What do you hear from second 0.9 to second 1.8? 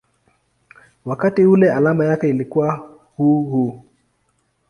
wakati ule